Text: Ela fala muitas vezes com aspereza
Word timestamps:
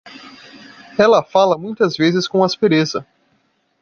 Ela 0.97 1.21
fala 1.23 1.59
muitas 1.59 1.95
vezes 1.95 2.27
com 2.27 2.43
aspereza 2.43 3.05